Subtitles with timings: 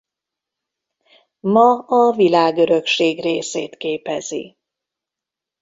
[1.41, 4.57] Ma a Világörökség részét képezi.